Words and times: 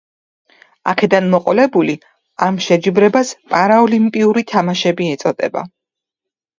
აქედან 0.93 1.29
მოყოლებული, 1.33 1.95
ამ 2.49 2.59
შეჯიბრებას 2.69 3.37
პარაოლიმპიური 3.55 4.49
თამაშები 4.57 5.15
ეწოდება. 5.15 5.69